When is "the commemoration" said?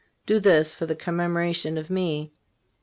0.87-1.77